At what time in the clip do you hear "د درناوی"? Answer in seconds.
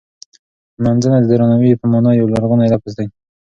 1.21-1.73